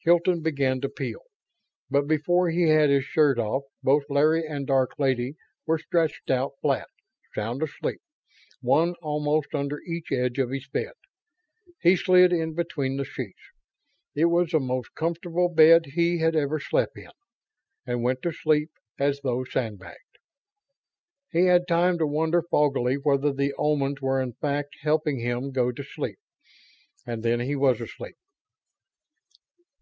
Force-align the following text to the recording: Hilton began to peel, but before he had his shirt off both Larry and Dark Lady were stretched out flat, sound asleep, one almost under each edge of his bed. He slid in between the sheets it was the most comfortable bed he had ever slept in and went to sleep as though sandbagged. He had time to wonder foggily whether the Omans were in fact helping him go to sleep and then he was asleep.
Hilton 0.00 0.42
began 0.42 0.82
to 0.82 0.88
peel, 0.90 1.20
but 1.90 2.06
before 2.06 2.50
he 2.50 2.68
had 2.68 2.90
his 2.90 3.04
shirt 3.04 3.38
off 3.38 3.64
both 3.82 4.04
Larry 4.10 4.46
and 4.46 4.66
Dark 4.66 4.98
Lady 4.98 5.34
were 5.66 5.78
stretched 5.78 6.30
out 6.30 6.52
flat, 6.60 6.88
sound 7.34 7.62
asleep, 7.62 8.00
one 8.60 8.94
almost 9.00 9.54
under 9.54 9.80
each 9.82 10.10
edge 10.12 10.38
of 10.38 10.50
his 10.50 10.68
bed. 10.68 10.92
He 11.80 11.96
slid 11.96 12.32
in 12.32 12.54
between 12.54 12.96
the 12.96 13.04
sheets 13.04 13.40
it 14.14 14.26
was 14.26 14.50
the 14.50 14.60
most 14.60 14.94
comfortable 14.94 15.48
bed 15.48 15.84
he 15.86 16.18
had 16.18 16.36
ever 16.36 16.60
slept 16.60 16.96
in 16.98 17.10
and 17.86 18.02
went 18.02 18.20
to 18.22 18.32
sleep 18.32 18.70
as 18.98 19.20
though 19.22 19.44
sandbagged. 19.44 20.18
He 21.30 21.44
had 21.46 21.66
time 21.68 21.96
to 21.98 22.06
wonder 22.06 22.42
foggily 22.42 22.96
whether 22.96 23.32
the 23.32 23.54
Omans 23.58 24.00
were 24.00 24.20
in 24.20 24.32
fact 24.34 24.76
helping 24.80 25.18
him 25.20 25.50
go 25.50 25.72
to 25.72 25.82
sleep 25.82 26.18
and 27.06 27.22
then 27.22 27.40
he 27.40 27.56
was 27.56 27.80
asleep. 27.82 28.16